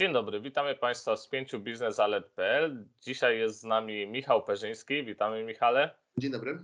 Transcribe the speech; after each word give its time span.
Dzień 0.00 0.12
dobry, 0.12 0.40
witamy 0.40 0.74
Państwa 0.74 1.16
z 1.16 1.28
pięciu 1.28 1.58
biznesalert.pl. 1.58 2.84
Dzisiaj 3.00 3.38
jest 3.38 3.60
z 3.60 3.64
nami 3.64 4.06
Michał 4.06 4.42
Perzyński. 4.42 5.04
Witamy 5.04 5.44
Michale. 5.44 5.90
Dzień 6.18 6.32
dobry. 6.32 6.58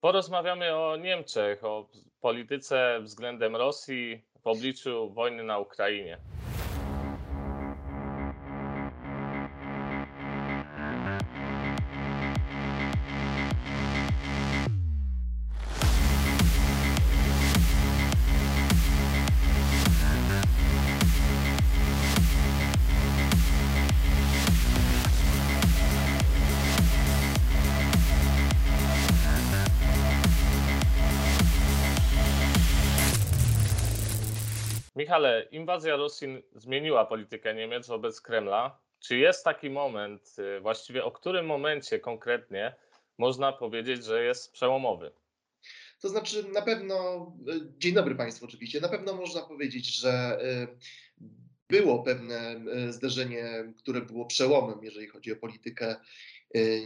Porozmawiamy 0.00 0.76
o 0.76 0.96
Niemczech, 0.96 1.64
o 1.64 1.88
polityce 2.20 3.00
względem 3.02 3.56
Rosji 3.56 4.24
w 4.42 4.46
obliczu 4.46 5.10
wojny 5.10 5.44
na 5.44 5.58
Ukrainie. 5.58 6.18
Michale, 35.10 35.48
inwazja 35.50 35.96
Rosji 35.96 36.28
zmieniła 36.54 37.06
politykę 37.06 37.54
Niemiec 37.54 37.86
wobec 37.86 38.20
Kremla. 38.20 38.78
Czy 39.00 39.16
jest 39.16 39.44
taki 39.44 39.70
moment, 39.70 40.36
y, 40.38 40.60
właściwie 40.60 41.04
o 41.04 41.10
którym 41.10 41.46
momencie 41.46 41.98
konkretnie 41.98 42.74
można 43.18 43.52
powiedzieć, 43.52 44.04
że 44.04 44.24
jest 44.24 44.52
przełomowy? 44.52 45.12
To 46.00 46.08
znaczy, 46.08 46.44
na 46.52 46.62
pewno, 46.62 47.26
y, 47.48 47.78
dzień 47.78 47.94
dobry 47.94 48.14
Państwu 48.14 48.44
oczywiście, 48.44 48.80
na 48.80 48.88
pewno 48.88 49.14
można 49.14 49.42
powiedzieć, 49.42 49.96
że 49.96 50.38
y, 50.42 50.78
było 51.68 52.02
pewne 52.02 52.60
zdarzenie, 52.88 53.72
które 53.78 54.00
było 54.00 54.26
przełomem, 54.26 54.78
jeżeli 54.82 55.06
chodzi 55.06 55.32
o 55.32 55.36
politykę 55.36 55.96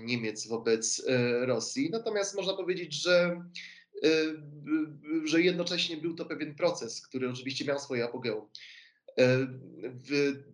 Niemiec 0.02 0.46
wobec 0.46 1.06
Rosji. 1.40 1.90
Natomiast 1.90 2.36
można 2.36 2.54
powiedzieć, 2.54 3.02
że 3.02 3.44
że 5.24 5.42
jednocześnie 5.42 5.96
był 5.96 6.14
to 6.14 6.24
pewien 6.24 6.54
proces, 6.54 7.06
który 7.06 7.30
oczywiście 7.30 7.64
miał 7.64 7.78
swoje 7.78 8.04
apogeum. 8.04 8.44
Y, 8.44 9.48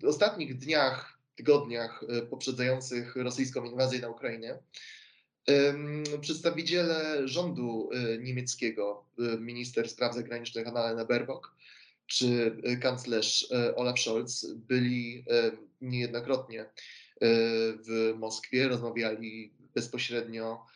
w 0.00 0.05
ostatnich 0.05 0.58
dniach, 0.58 1.19
tygodniach 1.36 2.02
y, 2.02 2.22
poprzedzających 2.22 3.16
rosyjską 3.16 3.64
inwazję 3.64 4.00
na 4.00 4.08
Ukrainę, 4.08 4.58
przedstawiciele 6.20 7.28
rządu 7.28 7.91
niemieckiego, 8.18 9.05
minister 9.38 9.88
spraw 9.88 10.14
zagranicznych 10.14 10.68
Annalena 10.68 11.05
Baerbock 11.05 11.55
czy 12.06 12.56
kanclerz 12.83 13.48
Olaf 13.77 14.00
Scholz 14.00 14.46
byli 14.55 15.24
niejednokrotnie 15.80 16.70
w 17.86 18.14
Moskwie, 18.18 18.68
rozmawiali 18.68 19.52
bezpośrednio 19.74 20.66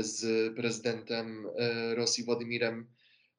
z 0.00 0.54
prezydentem 0.56 1.46
e, 1.58 1.94
Rosji 1.94 2.24
Władimirem 2.24 2.86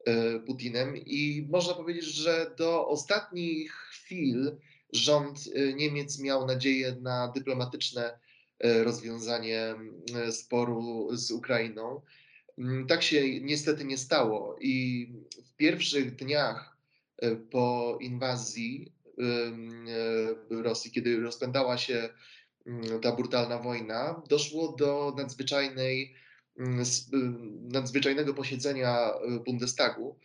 e, 0.04 0.40
Putinem 0.40 0.96
i 0.96 1.46
można 1.50 1.74
powiedzieć, 1.74 2.04
że 2.04 2.54
do 2.58 2.86
ostatnich 2.86 3.72
chwil 3.72 4.56
rząd 4.92 5.38
e, 5.54 5.74
Niemiec 5.74 6.18
miał 6.18 6.46
nadzieję 6.46 6.96
na 7.00 7.28
dyplomatyczne 7.28 8.18
rozwiązanie 8.84 9.74
sporu 10.30 11.08
z 11.12 11.30
Ukrainą. 11.30 12.00
Mm, 12.58 12.86
tak 12.86 13.02
się 13.02 13.40
niestety 13.40 13.84
nie 13.84 13.98
stało 13.98 14.56
i 14.60 15.06
w 15.44 15.56
pierwszych 15.56 16.16
dniach 16.16 16.76
po 17.50 17.98
inwazji 18.00 18.92
Rosji, 20.50 20.90
kiedy 20.90 21.20
rozpętała 21.20 21.78
się 21.78 22.08
mm, 22.66 23.00
ta 23.00 23.12
brutalna 23.12 23.58
wojna, 23.58 24.22
doszło 24.28 24.72
do 24.72 25.14
nadzwyczajnej 25.16 26.14
nadzwyczajnego 27.60 28.34
posiedzenia 28.34 29.10
y, 29.36 29.40
Bundestagu, 29.40 30.18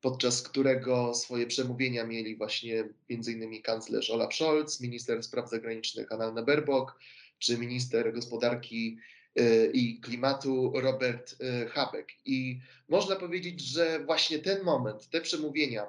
podczas 0.00 0.42
którego 0.42 1.14
swoje 1.14 1.46
przemówienia 1.46 2.06
mieli 2.06 2.36
właśnie 2.36 2.88
m.in. 3.10 3.62
kanclerz 3.62 4.10
Olaf 4.10 4.34
Scholz, 4.34 4.80
minister 4.80 5.22
spraw 5.22 5.50
zagranicznych 5.50 6.12
Annalena 6.12 6.42
Baerbock, 6.42 6.98
czy 7.38 7.58
minister 7.58 8.12
gospodarki 8.12 8.98
y, 9.40 9.70
i 9.74 10.00
klimatu 10.00 10.72
Robert 10.74 11.36
Habeck. 11.70 12.08
I 12.24 12.60
można 12.88 13.16
powiedzieć, 13.16 13.60
że 13.60 14.04
właśnie 14.04 14.38
ten 14.38 14.62
moment, 14.62 15.08
te 15.10 15.20
przemówienia 15.20 15.86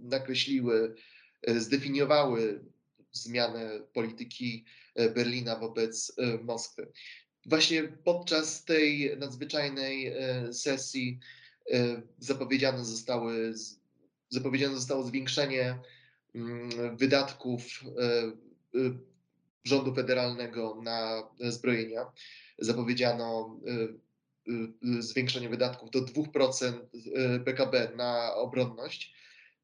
nakreśliły, 0.00 0.94
zdefiniowały 1.56 2.64
zmianę 3.12 3.80
polityki 3.92 4.64
Berlina 5.14 5.56
wobec 5.56 6.16
Moskwy. 6.42 6.92
Właśnie 7.46 7.82
podczas 7.82 8.64
tej 8.64 9.16
nadzwyczajnej 9.18 10.06
e, 10.06 10.52
sesji 10.52 11.18
e, 11.72 12.02
zapowiedziane 12.18 12.84
zostały, 12.84 13.54
zapowiedziane 14.28 14.74
zostało 14.74 15.04
zwiększenie 15.04 15.78
mm, 16.34 16.96
wydatków 16.96 17.62
e, 17.98 18.32
rządu 19.64 19.94
federalnego 19.94 20.80
na 20.82 21.28
zbrojenia. 21.40 22.06
Zapowiedziano 22.58 23.60
zwiększenie 24.98 25.48
wydatków 25.48 25.90
do 25.90 26.00
2% 26.00 26.72
PKB 27.44 27.92
na 27.96 28.34
obronność. 28.34 29.14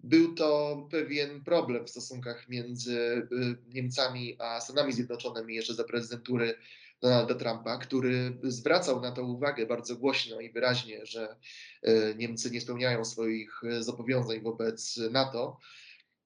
Był 0.00 0.34
to 0.34 0.77
pewien 0.91 1.45
problem 1.45 1.87
w 1.87 1.91
stosunkach 1.91 2.49
między 2.49 3.28
Niemcami 3.75 4.37
a 4.39 4.60
Stanami 4.60 4.93
Zjednoczonymi 4.93 5.55
jeszcze 5.55 5.75
za 5.75 5.84
prezydentury 5.84 6.55
Donalda 7.00 7.34
Trumpa, 7.34 7.78
który 7.78 8.38
zwracał 8.42 9.00
na 9.00 9.12
to 9.12 9.22
uwagę 9.22 9.66
bardzo 9.66 9.97
głośno 9.97 10.41
i 10.41 10.50
wyraźnie, 10.50 11.06
że 11.06 11.36
e, 11.82 12.14
Niemcy 12.14 12.50
nie 12.50 12.60
spełniają 12.60 13.04
swoich 13.04 13.60
e, 13.64 13.82
zobowiązań 13.82 14.41
wobec 14.41 15.00
NATO. 15.10 15.59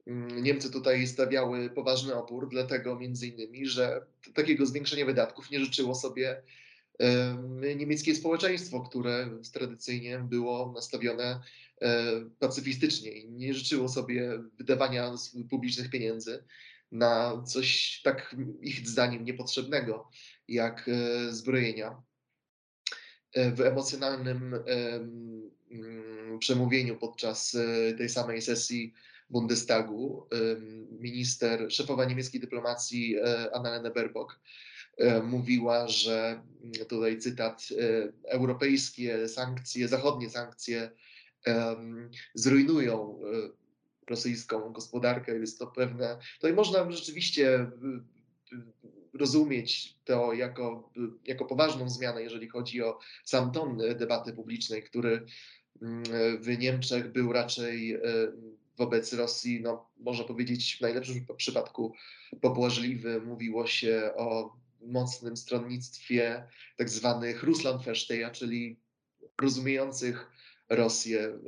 Mm, 0.07 0.43
Niemcy 0.43 0.71
tutaj 0.71 1.07
stawiały 1.07 1.71
poważny 1.71 2.15
opór, 2.15 2.49
dlatego 2.49 2.99
między 2.99 3.27
innymi, 3.27 3.67
że 3.67 4.07
takiego 4.35 4.67
zwiększenia 4.67 5.07
wydatków 5.07 5.51
nie 5.51 5.61
życzyło 5.61 5.95
sobie 5.95 6.43
niemieckie 7.77 8.15
społeczeństwo, 8.15 8.81
które 8.81 9.29
tradycyjnie 9.53 10.19
było 10.19 10.73
nastawione 10.75 11.41
e, 11.81 12.05
pacyfistycznie 12.39 13.11
i 13.11 13.31
nie 13.31 13.55
życzyło 13.55 13.89
sobie 13.89 14.43
wydawania 14.59 15.15
publicznych 15.51 15.91
pieniędzy 15.91 16.45
na 16.93 17.43
coś 17.43 18.01
tak 18.05 18.37
ich 18.61 18.89
zdaniem 18.89 19.25
niepotrzebnego 19.25 20.11
jak 20.49 20.89
e, 20.89 21.33
zbrojenia. 21.33 22.03
E, 23.33 23.51
w 23.51 23.61
emocjonalnym 23.61 24.55
mm, 25.71 26.39
przemówieniu 26.39 26.97
podczas 26.97 27.55
e, 27.55 27.95
tej 27.95 28.09
samej 28.09 28.43
sesji 28.43 28.95
Bundestagu 29.31 30.29
minister, 31.01 31.73
szefowa 31.73 32.05
niemieckiej 32.05 32.41
dyplomacji 32.41 33.17
Annalena 33.53 33.91
Baerbock 33.91 34.41
mówiła, 35.23 35.89
że 35.89 36.43
mm, 36.63 36.73
tutaj 36.89 37.19
cytat, 37.19 37.69
europejskie 38.25 39.29
sankcje, 39.29 39.89
zachodnie 39.89 40.31
sankcje 40.31 40.91
zrujnują 42.35 43.21
rosyjską 44.11 44.73
gospodarkę, 44.73 45.39
jest 45.39 45.59
to 45.59 45.67
pewne. 45.67 46.19
To 46.41 46.49
i 46.49 46.53
można 46.53 46.91
rzeczywiście 46.91 47.71
rozumieć 49.15 49.99
to 50.05 50.33
jako, 50.33 50.93
jako 51.27 51.45
poważną 51.45 51.89
zmianę, 51.91 52.23
jeżeli 52.23 52.49
chodzi 52.49 52.83
o 52.83 52.99
sam 53.25 53.53
ton 53.53 53.79
debaty 53.79 54.33
publicznej, 54.33 54.83
który 54.83 55.27
mm, 55.83 56.03
w 56.41 56.59
Niemczech 56.59 57.13
był 57.13 57.33
raczej 57.33 57.95
e, 57.95 58.01
wobec 58.77 59.13
Rosji, 59.13 59.61
no, 59.61 59.91
można 59.97 60.25
powiedzieć 60.25 60.77
w 60.77 60.81
najlepszym 60.81 61.27
przypadku 61.37 61.95
pobłażliwy. 62.41 63.21
Mówiło 63.21 63.67
się 63.67 64.11
o 64.17 64.57
mocnym 64.81 65.37
stronnictwie 65.37 66.49
tak 66.77 66.91
zwanych 66.91 67.43
Russlandversteher, 67.43 68.33
czyli 68.33 68.81
rozumiejących 69.43 70.31
Rosję, 70.69 71.21
e, 71.21 71.39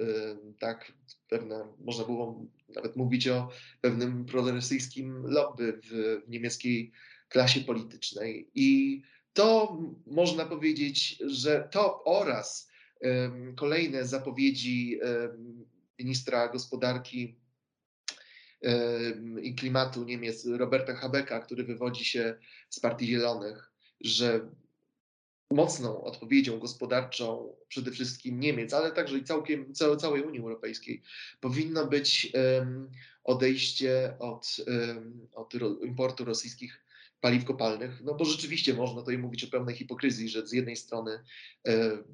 tak, 0.59 0.93
pewne, 1.29 1.69
można 1.79 2.05
było 2.05 2.47
nawet 2.75 2.97
mówić 2.97 3.29
o 3.29 3.49
pewnym 3.81 4.25
prorosyjskim 4.25 5.27
lobby 5.27 5.81
w 5.91 6.23
niemieckiej 6.29 6.93
klasie 7.29 7.61
politycznej. 7.61 8.51
I 8.55 9.03
to 9.33 9.79
można 10.07 10.45
powiedzieć, 10.45 11.23
że 11.27 11.69
to 11.71 12.05
oraz 12.05 12.71
um, 13.01 13.55
kolejne 13.57 14.07
zapowiedzi 14.07 14.99
um, 15.03 15.67
ministra 15.99 16.49
gospodarki 16.49 17.37
um, 18.63 19.43
i 19.43 19.55
klimatu 19.55 20.05
Niemiec 20.05 20.47
Roberta 20.47 20.95
Habecka, 20.95 21.41
który 21.41 21.65
wywodzi 21.65 22.05
się 22.05 22.39
z 22.71 22.81
Partii 22.81 23.07
Zielonych, 23.07 23.73
że 24.01 24.49
mocną 25.51 26.05
odpowiedzią 26.05 26.59
gospodarczą 26.59 27.57
przede 27.69 27.91
wszystkim 27.91 28.41
Niemiec, 28.41 28.73
ale 28.73 28.93
także 28.93 29.19
i 29.19 29.25
całkiem, 29.25 29.75
całe, 29.75 29.97
całej 29.97 30.23
Unii 30.23 30.41
Europejskiej 30.41 31.03
powinno 31.41 31.87
być 31.87 32.33
um, 32.35 32.91
odejście 33.25 34.17
od, 34.19 34.57
um, 34.67 35.29
od 35.35 35.55
importu 35.85 36.25
rosyjskich 36.25 36.85
paliw 37.25 37.45
kopalnych, 37.45 38.03
no 38.05 38.15
bo 38.15 38.25
rzeczywiście 38.25 38.75
można 38.75 39.01
tutaj 39.01 39.19
mówić 39.19 39.45
o 39.45 39.51
pełnej 39.51 39.75
hipokryzji, 39.75 40.29
że 40.29 40.47
z 40.47 40.53
jednej 40.53 40.77
strony 40.77 41.21
um, 41.65 42.05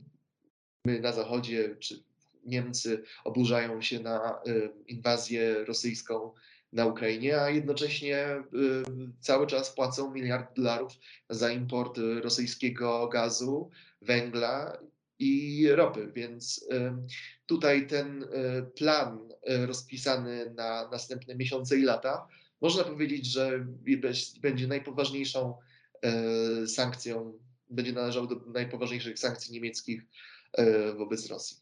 my 0.84 1.00
na 1.00 1.12
Zachodzie 1.12 1.76
czy 1.78 2.02
Niemcy 2.44 3.02
oburzają 3.24 3.82
się 3.82 4.00
na 4.00 4.40
inwazję 4.86 5.64
rosyjską 5.64 6.32
na 6.72 6.86
Ukrainie, 6.86 7.40
a 7.40 7.50
jednocześnie 7.50 8.26
y, 8.26 8.42
cały 9.20 9.46
czas 9.46 9.74
płacą 9.74 10.14
miliard 10.14 10.56
dolarów 10.56 10.92
za 11.30 11.50
import 11.50 11.98
rosyjskiego 12.22 13.08
gazu, 13.08 13.70
węgla 14.02 14.78
i 15.18 15.66
ropy. 15.70 16.12
Więc 16.14 16.68
tutaj 17.46 17.86
ten 17.86 18.26
plan 18.76 19.28
rozpisany 19.44 20.52
na 20.56 20.88
następne 20.88 21.34
miesiące 21.34 21.76
i 21.76 21.82
lata, 21.82 22.28
można 22.60 22.84
powiedzieć, 22.84 23.26
że 23.26 23.66
będzie 24.42 24.66
najpoważniejszą 24.66 25.58
sankcją, 26.66 27.38
będzie 27.70 27.92
należał 27.92 28.26
do 28.26 28.36
najpoważniejszych 28.46 29.18
sankcji 29.18 29.54
niemieckich 29.54 30.02
wobec 30.96 31.30
Rosji. 31.30 31.56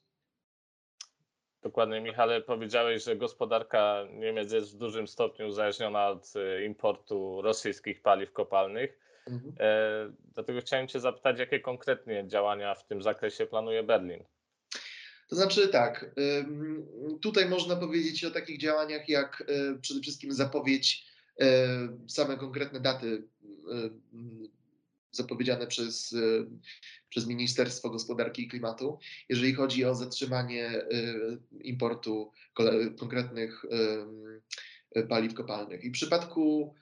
Dokładnie, 1.63 2.01
Michale, 2.01 2.41
powiedziałeś, 2.41 3.05
że 3.05 3.17
gospodarka 3.17 4.05
Niemiec 4.13 4.53
jest 4.53 4.75
w 4.75 4.79
dużym 4.79 5.09
stopniu 5.09 5.47
uzależniona 5.47 6.09
od 6.09 6.33
e, 6.37 6.65
importu 6.65 7.43
rosyjskich 7.43 8.03
paliw 8.03 8.33
kopalnych. 8.33 8.99
Mhm. 9.27 9.55
E, 9.61 10.13
dlatego 10.35 10.61
chciałem 10.61 10.89
Cię 10.89 11.01
zapytać, 11.01 11.39
jakie 11.39 11.61
konkretnie 11.61 12.25
działania 12.27 12.75
w 12.75 12.87
tym 12.87 13.03
zakresie 13.03 13.47
planuje 13.47 13.83
Berlin? 13.83 14.25
To 15.29 15.37
znaczy 15.37 15.69
tak, 15.69 16.15
tutaj 17.21 17.49
można 17.49 17.77
powiedzieć 17.77 18.25
o 18.25 18.31
takich 18.31 18.61
działaniach 18.61 19.09
jak 19.09 19.45
e, 19.47 19.79
przede 19.79 20.01
wszystkim 20.01 20.33
zapowiedź, 20.33 21.09
same 22.09 22.37
konkretne 22.37 22.81
daty 22.81 23.23
zapowiedziane 25.11 25.67
przez, 25.67 26.13
y, 26.13 26.47
przez 27.09 27.27
Ministerstwo 27.27 27.91
Gospodarki 27.91 28.43
i 28.43 28.49
Klimatu, 28.49 28.99
jeżeli 29.29 29.55
chodzi 29.55 29.85
o 29.85 29.95
zatrzymanie 29.95 30.71
y, 30.77 31.39
importu 31.61 32.33
konkretnych 32.99 33.65
y, 34.97 35.03
paliw 35.03 35.35
kopalnych. 35.35 35.85
I 35.85 35.91
w 35.91 35.93
przypadku 35.93 36.75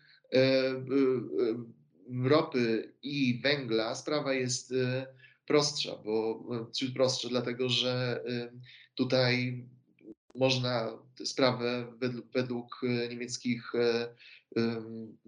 ropy 2.24 2.92
i 3.02 3.40
węgla 3.42 3.94
sprawa 3.94 4.34
jest 4.34 4.74
prostsza, 5.46 5.96
bo 6.04 6.44
czy 6.76 6.92
prostsza, 6.92 7.28
dlatego 7.28 7.68
że 7.68 8.24
tutaj 8.94 9.64
można 10.34 10.98
sprawę 11.24 11.92
według, 11.98 12.26
według 12.32 12.80
niemieckich 13.10 13.72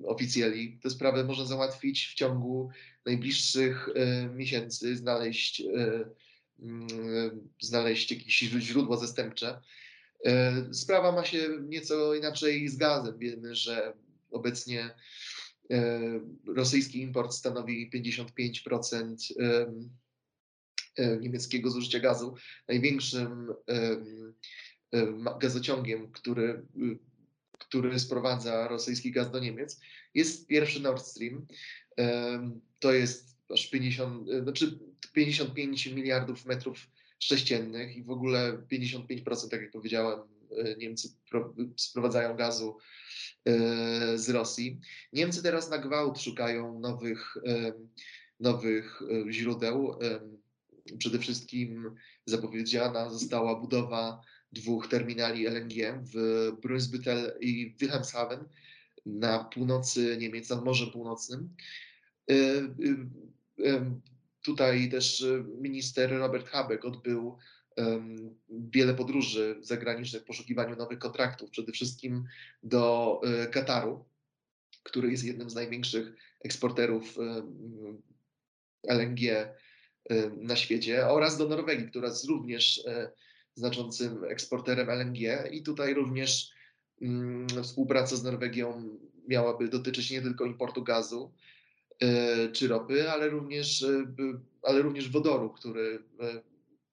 oficjeli, 0.04 0.78
tę 0.82 0.90
sprawę 0.90 1.24
można 1.24 1.44
załatwić 1.44 2.06
w 2.06 2.14
ciągu 2.14 2.70
najbliższych 3.06 3.88
e, 3.94 4.28
miesięcy, 4.28 4.96
znaleźć, 4.96 5.60
e, 5.60 6.10
mm, 6.60 6.86
znaleźć 7.60 8.10
jakieś 8.10 8.38
źródło 8.38 8.96
zastępcze. 8.96 9.60
E, 10.24 10.64
sprawa 10.74 11.12
ma 11.12 11.24
się 11.24 11.48
nieco 11.68 12.14
inaczej 12.14 12.68
z 12.68 12.76
gazem. 12.76 13.18
Wiemy, 13.18 13.54
że 13.54 13.92
obecnie 14.30 14.94
rosyjski 16.46 17.00
import 17.00 17.32
stanowi 17.32 17.90
55% 17.90 19.16
niemieckiego 21.20 21.70
zużycia 21.70 22.00
gazu. 22.00 22.34
Największym 22.68 23.52
gazociągiem, 25.40 26.12
który 26.12 26.62
który 27.58 27.98
sprowadza 27.98 28.68
rosyjski 28.68 29.12
gaz 29.12 29.30
do 29.30 29.38
Niemiec, 29.38 29.80
jest 30.14 30.46
pierwszy 30.46 30.80
Nord 30.80 31.06
Stream. 31.06 31.46
To 32.78 32.92
jest 32.92 33.36
aż 33.50 33.70
50, 33.70 34.28
znaczy 34.42 34.78
55 35.12 35.86
miliardów 35.86 36.46
metrów 36.46 36.88
sześciennych 37.18 37.96
i 37.96 38.02
w 38.02 38.10
ogóle 38.10 38.58
55%, 38.72 39.48
tak 39.48 39.60
jak 39.60 39.70
powiedziałem, 39.70 40.20
e, 40.50 40.76
Niemcy 40.76 41.08
sprowadzają 41.76 42.36
gazu 42.36 42.76
e, 43.44 44.18
z 44.18 44.30
Rosji. 44.30 44.80
Niemcy 45.12 45.42
teraz 45.42 45.70
na 45.70 45.78
gwałt 45.78 46.20
szukają 46.20 46.80
nowych, 46.80 47.34
nowych 48.40 49.02
e, 49.02 49.32
źródeł. 49.32 49.98
Przede 50.98 51.18
wszystkim 51.18 51.94
zapowiedziana 52.26 53.10
została 53.10 53.60
budowa 53.60 54.20
dwóch 54.52 54.88
terminali 54.88 55.46
LNG 55.46 56.02
w 56.14 56.52
Brunsbüttel 56.60 57.30
i 57.40 57.76
Wilhelmshaven 57.80 58.44
na 59.06 59.44
północy 59.44 60.16
Niemiec, 60.20 60.50
nad 60.50 60.64
Morzem 60.64 60.90
Północnym. 60.90 61.54
Y, 62.30 62.34
y, 62.34 63.66
y, 63.66 63.80
tutaj 64.42 64.90
też 64.90 65.24
minister 65.60 66.10
Robert 66.10 66.48
Habeck 66.48 66.84
odbył 66.84 67.38
wiele 68.48 68.94
podróży 68.94 69.58
zagranicznych 69.60 70.22
w 70.22 70.24
poszukiwaniu 70.24 70.76
nowych 70.76 70.98
kontraktów, 70.98 71.50
przede 71.50 71.72
wszystkim 71.72 72.24
do 72.62 73.20
Kataru, 73.50 74.04
który 74.82 75.10
jest 75.10 75.24
jednym 75.24 75.50
z 75.50 75.54
największych 75.54 76.14
eksporterów 76.44 77.16
LNG 78.88 79.20
na 80.36 80.56
świecie, 80.56 81.06
oraz 81.06 81.36
do 81.38 81.48
Norwegii, 81.48 81.88
która 81.88 82.08
jest 82.08 82.28
również 82.28 82.84
znaczącym 83.58 84.24
eksporterem 84.24 84.90
LNG 84.90 85.18
i 85.52 85.62
tutaj 85.62 85.94
również 85.94 86.50
mm, 87.02 87.46
współpraca 87.62 88.16
z 88.16 88.22
Norwegią 88.22 88.98
miałaby 89.28 89.68
dotyczyć 89.68 90.10
nie 90.10 90.22
tylko 90.22 90.44
importu 90.44 90.82
gazu 90.82 91.32
y, 92.02 92.52
czy 92.52 92.68
ropy, 92.68 93.10
ale 93.10 93.28
również, 93.28 93.82
y, 93.82 94.06
ale 94.62 94.82
również 94.82 95.10
wodoru, 95.10 95.50
który 95.50 95.80
y, 95.84 96.42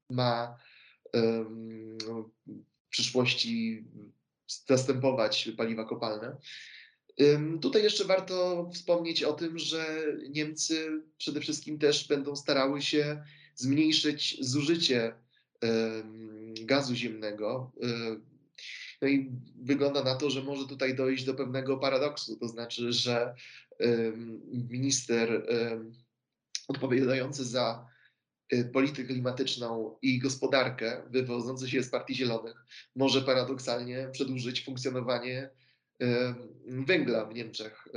ma 0.09 0.57
w 2.85 2.89
przyszłości 2.89 3.83
zastępować 4.67 5.49
paliwa 5.57 5.85
kopalne. 5.85 6.37
Tutaj 7.61 7.83
jeszcze 7.83 8.05
warto 8.05 8.69
wspomnieć 8.73 9.23
o 9.23 9.33
tym, 9.33 9.59
że 9.59 9.85
Niemcy 10.29 11.01
przede 11.17 11.41
wszystkim 11.41 11.79
też 11.79 12.07
będą 12.07 12.35
starały 12.35 12.81
się 12.81 13.23
zmniejszyć 13.55 14.37
zużycie 14.39 15.13
gazu 16.61 16.95
ziemnego. 16.95 17.71
No 19.01 19.07
i 19.07 19.31
wygląda 19.55 20.03
na 20.03 20.15
to, 20.15 20.29
że 20.29 20.43
może 20.43 20.67
tutaj 20.67 20.95
dojść 20.95 21.23
do 21.23 21.33
pewnego 21.33 21.77
paradoksu, 21.77 22.37
to 22.37 22.47
znaczy, 22.47 22.93
że 22.93 23.35
minister 24.69 25.45
odpowiadający 26.67 27.45
za 27.45 27.87
y, 28.53 28.65
politykę 28.73 29.13
klimatyczną 29.13 29.97
i 30.01 30.19
gospodarkę, 30.19 31.01
wywodzący 31.09 31.69
się 31.69 31.83
z 31.83 31.89
Partii 31.89 32.15
Zielonych, 32.15 32.65
może 32.95 33.21
paradoksalnie 33.21 34.09
przedłużyć 34.11 34.65
funkcjonowanie 34.65 35.49
węgla 36.67 37.25
w 37.25 37.33
Niemczech, 37.33 37.87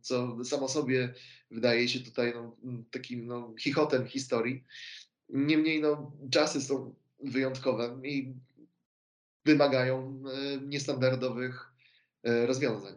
co 0.00 0.44
samo 0.44 0.68
sobie 0.68 1.14
wydaje 1.50 1.88
się 1.88 2.00
tutaj 2.00 2.32
no, 2.34 2.56
takim 2.90 3.26
no, 3.26 3.54
chichotem 3.60 4.06
historii. 4.06 4.64
Niemniej 5.28 5.80
no, 5.80 6.12
czasy 6.30 6.60
są 6.60 6.94
wyjątkowe 7.22 8.00
i 8.04 8.34
wymagają 9.44 10.22
e, 10.26 10.60
niestandardowych 10.60 11.72
e, 12.22 12.46
rozwiązań. 12.46 12.94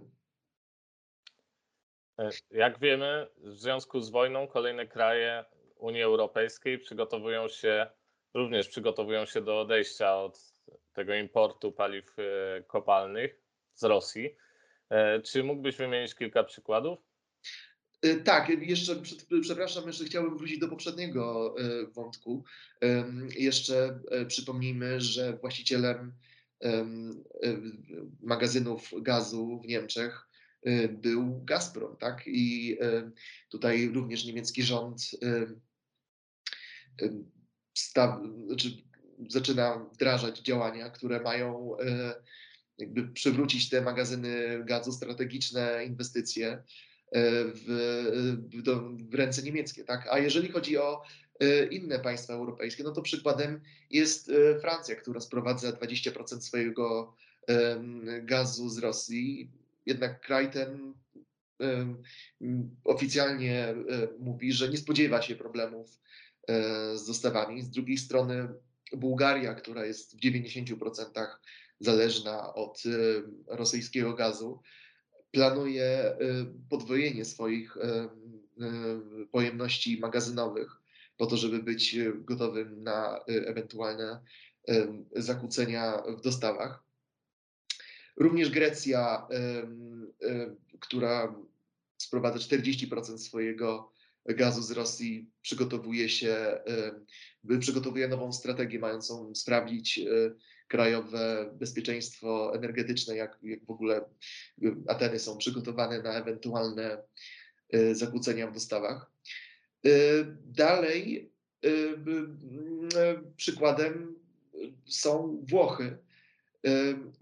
E, 2.19 2.29
jak 2.51 2.79
wiemy, 2.79 3.27
w 3.38 3.60
związku 3.60 4.01
z 4.01 4.10
wojną 4.10 4.48
kolejne 4.48 4.88
kraje 4.88 5.45
Unii 5.75 6.01
Europejskiej 6.01 6.79
przygotowują 6.79 7.48
się, 7.48 7.88
również 8.33 8.67
przygotowują 8.67 9.25
się 9.25 9.41
do 9.41 9.60
odejścia 9.60 10.15
od 10.15 10.53
tego 10.93 11.15
importu 11.15 11.72
paliw 11.72 12.15
kopalnych 12.67 13.42
z 13.74 13.84
Rosji. 13.84 14.30
Czy 15.24 15.44
mógłbyś 15.44 15.75
wymienić 15.75 16.15
kilka 16.15 16.44
przykładów? 16.44 17.00
Y, 18.06 18.15
tak, 18.15 18.50
jeszcze, 18.50 19.01
przepraszam, 19.42 19.88
jeszcze 19.88 20.06
chciałbym 20.06 20.38
wrócić 20.38 20.60
do 20.60 20.68
poprzedniego 20.68 21.56
y, 21.60 21.88
wątku. 21.88 22.44
Jeszcze 23.38 24.00
e, 24.12 24.25
przypomnijmy, 24.25 25.01
że 25.01 25.38
właścicielem 25.38 26.13
magazynów 28.22 28.92
gazu 29.01 29.62
w 29.63 29.68
Niemczech 29.68 30.27
był 30.89 31.42
Gazprom, 31.46 31.98
tak? 31.98 32.24
I 32.25 32.77
tutaj 33.50 33.88
również 33.88 34.25
niemiecki 34.25 34.63
rząd 34.63 35.01
staw, 37.74 38.20
znaczy 38.48 38.70
zaczyna 39.30 39.89
wdrażać 39.94 40.39
działania, 40.39 40.89
które 40.89 41.20
mają 41.20 41.77
e, 41.77 42.15
jakby 42.77 43.08
przywrócić 43.08 43.70
te 43.70 43.82
magazyny 43.82 44.63
gazu, 44.65 44.92
strategiczne 44.92 45.86
inwestycje 45.86 46.63
w, 47.13 47.65
w, 48.53 49.10
w 49.10 49.15
ręce 49.15 49.44
niemieckie. 49.44 49.84
Tak? 49.84 50.08
A 50.12 50.20
jeżeli 50.20 50.50
chodzi 50.50 50.77
o 50.77 51.03
e, 51.39 51.65
inne 51.65 52.00
państwa 52.00 52.34
europejskie. 52.34 52.84
No 52.84 52.92
to 52.92 53.01
przykładem 53.01 53.62
jest 53.89 54.32
Francja, 54.62 54.96
która 54.96 55.20
sprowadza 55.20 55.72
20% 55.72 56.42
swojego 56.42 57.15
gazu 58.22 58.70
z 58.70 58.77
Rosji. 58.77 59.51
Jednak 59.86 60.22
kraj 60.22 60.51
ten 60.51 60.94
oficjalnie 62.84 63.75
mówi, 64.20 64.53
że 64.53 64.70
nie 64.70 64.77
spodziewa 64.77 65.22
się 65.22 65.36
problemów 65.36 66.00
z 66.96 67.08
dostawami. 67.08 67.62
Z 67.62 67.70
drugiej 67.70 67.98
strony 67.98 68.48
Bułgaria, 68.94 69.53
która 69.53 69.86
jest 69.86 70.18
w 70.18 70.20
90% 70.20 71.27
zależna 71.83 72.53
od 72.53 72.83
rosyjskiego 73.47 74.13
gazu, 74.13 74.61
planuje 75.31 76.17
podwojenie 76.69 77.25
swoich 77.25 77.77
pojemności 79.31 79.99
magazynowych 79.99 80.81
po 81.17 81.25
to, 81.25 81.37
żeby 81.37 81.63
być 81.63 81.97
gotowym 82.15 82.83
na 82.83 83.19
ewentualne 83.27 84.19
zakłócenia 85.15 86.03
w 86.17 86.21
dostawach. 86.21 86.83
Również 88.17 88.49
Grecja, 88.49 89.27
która 90.79 91.35
sprowadza 91.97 92.39
40% 92.39 93.17
swojego 93.17 93.92
gazu 94.25 94.62
z 94.62 94.72
Rosji, 94.72 95.32
przygotowuje 95.42 96.10
się, 96.10 96.60
przygotowuje 97.60 98.08
nową 98.08 98.34
strategię 98.34 98.80
mającą 98.80 99.36
sprawdzić 99.36 100.00
e, 100.00 100.03
krajowe 100.68 101.53
bezpieczeństwo 101.60 102.56
energetyczne, 102.56 103.15
jak, 103.15 103.39
jak 103.44 103.65
w 103.65 103.72
ogóle 103.72 104.06
Ateny 104.88 105.20
są 105.20 105.38
przygotowane 105.38 106.01
na 106.01 106.13
ewentualne 106.13 107.03
e, 107.70 107.96
zakłócenia 107.96 108.48
w 108.48 108.53
dostawach. 108.53 109.12
E, 109.86 109.89
dalej 110.46 111.34
przykładem 113.38 114.15
są 114.86 115.46
Włochy, 115.50 115.98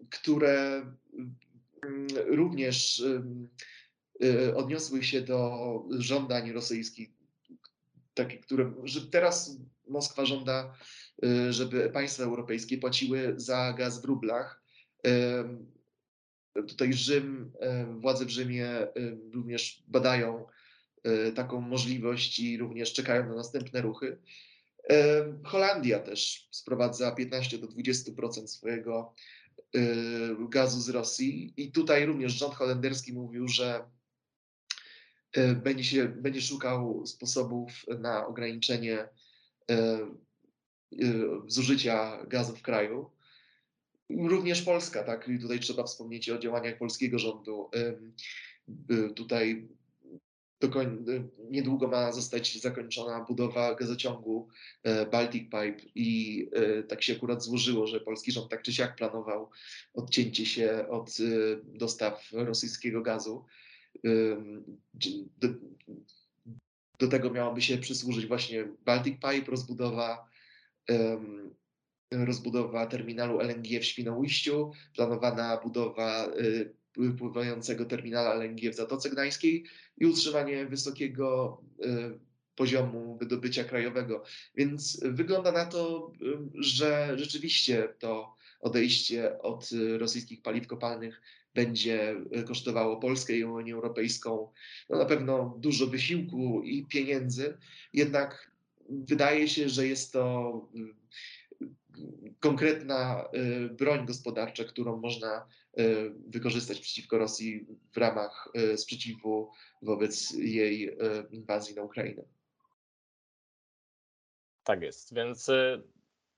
które 0.10 0.86
również 2.26 3.04
odniosły 4.56 5.04
się 5.04 5.22
do 5.22 5.60
żądań 5.90 6.52
rosyjskich, 6.52 7.10
takie, 8.14 8.38
które, 8.38 8.74
że 8.84 9.08
teraz 9.08 9.58
Moskwa 9.92 10.26
żąda, 10.26 10.74
y, 11.26 11.54
żeby 11.54 11.90
państwa 11.90 12.24
europejskie 12.24 12.78
płaciły 12.78 13.34
za 13.38 13.74
gaz 13.74 14.02
w 14.02 14.06
rublach. 14.06 14.62
Tutaj 16.68 16.94
Rzym, 16.94 17.52
władze 18.00 18.26
w 18.26 18.30
Rzymie 18.30 18.88
również 19.34 19.84
badają 19.88 20.46
y, 21.08 21.32
taką 21.32 21.62
możliwość 21.62 22.40
i 22.40 22.58
również 22.58 22.94
czekają 22.94 23.30
na 23.30 23.36
następne 23.36 23.82
ruchy. 23.82 24.18
Holandia 25.44 26.00
też 26.00 26.48
sprowadza 26.52 27.12
15 27.12 27.58
do 27.58 27.68
20% 27.68 28.48
swojego 28.48 29.14
gazu 30.50 30.82
z 30.82 30.90
Rosji 30.90 31.54
i 31.58 31.72
tutaj 31.72 32.06
również 32.06 32.34
rząd 32.34 32.54
holenderski 32.54 33.14
mówił, 33.14 33.48
że 33.48 33.84
będzie, 35.56 35.84
się, 35.84 36.08
będzie 36.08 36.42
szukał 36.42 37.06
sposobów 37.06 37.86
na 38.00 38.28
ograniczenie 38.28 38.98
e, 39.00 39.08
e, 39.72 40.08
zużycia 41.48 42.26
gazu 42.26 42.56
w 42.56 42.62
kraju. 42.62 43.12
Również 44.10 44.62
Polska, 44.62 45.04
tak? 45.04 45.28
I 45.28 45.40
tutaj 45.40 45.60
trzeba 45.60 45.84
wspomnieć 45.84 46.30
o 46.30 46.40
działaniach 46.40 46.78
polskiego 46.78 47.20
rządu. 47.20 47.70
Tutaj 49.16 49.70
niedługo 51.50 51.88
ma 51.88 52.12
zostać 52.12 52.62
zakończona 52.62 53.26
budowa 53.26 53.76
gazociągu 53.76 54.48
Baltic 55.12 55.44
Pipe 55.44 55.90
i 55.96 56.50
tak 56.88 57.04
się 57.04 57.14
akurat 57.14 57.44
złożyło, 57.44 57.88
że 57.88 58.00
polski 58.00 58.32
rząd 58.32 58.50
tak 58.50 58.62
czy 58.62 58.74
siak 58.74 58.96
planował 58.96 59.50
odcięcie 59.94 60.46
się 60.46 60.88
od 60.90 61.18
dostaw 61.64 62.30
rosyjskiego 62.32 63.02
gazu. 63.02 63.46
Do, 65.38 65.48
do 67.00 67.08
tego 67.08 67.30
miałoby 67.30 67.62
się 67.62 67.78
przysłużyć 67.78 68.26
właśnie 68.26 68.68
Baltic 68.86 69.14
Pipe, 69.14 69.52
rozbudowa, 69.52 70.30
rozbudowa 72.12 72.86
terminalu 72.86 73.40
LNG 73.40 73.80
w 73.80 73.86
Świnoujściu, 73.86 74.72
planowana 74.96 75.58
budowa 75.58 76.28
y, 76.28 76.76
pływającego 77.18 77.86
terminala 77.86 78.34
LNG 78.34 78.72
w 78.72 78.76
Zatoce 78.76 79.10
Gdańskiej 79.10 79.66
i 79.98 80.06
utrzymanie 80.06 80.66
wysokiego 80.66 81.58
y, 81.86 82.20
poziomu 82.56 83.18
wydobycia 83.18 83.64
krajowego. 83.64 84.24
Więc 84.56 85.00
wygląda 85.04 85.52
na 85.52 85.66
to, 85.66 86.12
że 86.54 87.14
rzeczywiście 87.16 87.94
to 88.00 88.36
odejście 88.62 89.42
od 89.42 89.70
rosyjskich 89.98 90.42
paliw 90.42 90.68
kopalnych 90.68 91.22
będzie 91.54 92.16
e, 92.32 92.44
kosztowało 92.44 92.98
Polskę 92.98 93.38
i 93.38 93.44
Unię 93.44 93.74
Europejską 93.74 94.52
no 94.90 94.98
na 94.98 95.06
pewno 95.06 95.56
dużo 95.60 95.88
wysiłku 95.88 96.62
i 96.64 96.86
pieniędzy, 96.86 97.58
jednak 97.94 98.52
wydaje 98.90 99.48
się, 99.48 99.70
że 99.70 99.88
jest 99.88 100.14
to 100.14 100.52
mm, 100.76 100.96
konkretna 102.40 103.24
e, 103.24 103.70
broń 103.70 104.06
gospodarcza, 104.06 104.64
którą 104.64 104.98
można 104.98 105.48
wykorzystać 106.28 106.80
przeciwko 106.80 107.18
Rosji 107.18 107.66
w 107.94 107.98
ramach 107.98 108.50
sprzeciwu 108.76 109.52
wobec 109.82 110.32
jej 110.32 110.98
inwazji 111.32 111.76
na 111.76 111.82
Ukrainę. 111.82 112.24
Tak 114.64 114.82
jest, 114.82 115.14
więc 115.14 115.50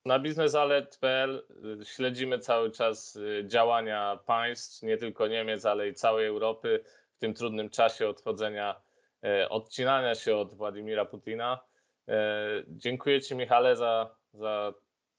na 0.05 0.19
biznesalert.pl 0.19 1.43
y, 1.81 1.85
śledzimy 1.85 2.39
cały 2.39 2.71
czas 2.71 3.15
y, 3.15 3.43
działania 3.47 4.19
państw, 4.25 4.83
nie 4.83 4.97
tylko 4.97 5.27
Niemiec, 5.27 5.65
ale 5.65 5.89
i 5.89 5.93
całej 5.93 6.27
Europy 6.27 6.83
w 7.15 7.19
tym 7.19 7.33
trudnym 7.33 7.69
czasie 7.69 8.09
odchodzenia, 8.09 8.81
e, 9.23 9.49
odcinania 9.49 10.15
się 10.15 10.35
od 10.35 10.53
Władimira 10.53 11.05
Putina. 11.05 11.59
E, 12.07 12.63
dziękuję 12.67 13.21
Ci, 13.21 13.35
Michale, 13.35 13.75
za, 13.75 14.15
za 14.33 14.73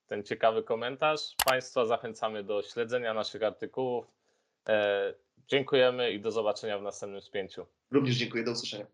ten 0.06 0.22
ciekawy 0.22 0.62
komentarz. 0.62 1.20
Państwa 1.44 1.86
zachęcamy 1.86 2.44
do 2.44 2.62
śledzenia 2.62 3.14
naszych 3.14 3.42
artykułów. 3.42 4.06
E, 4.68 5.14
dziękujemy 5.48 6.10
i 6.10 6.20
do 6.20 6.30
zobaczenia 6.30 6.78
w 6.78 6.82
następnym 6.82 7.20
spięciu. 7.20 7.66
Również 7.90 8.16
dziękuję, 8.16 8.44
do 8.44 8.52
usłyszenia. 8.52 8.86